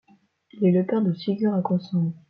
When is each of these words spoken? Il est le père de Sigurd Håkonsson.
Il 0.53 0.65
est 0.65 0.71
le 0.71 0.83
père 0.83 1.03
de 1.03 1.13
Sigurd 1.13 1.55
Håkonsson. 1.59 2.11